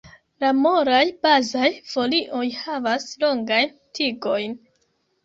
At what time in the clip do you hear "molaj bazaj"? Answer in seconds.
0.59-1.67